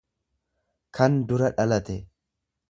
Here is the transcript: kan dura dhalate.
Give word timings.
kan 0.99 1.19
dura 1.33 1.51
dhalate. 1.61 1.99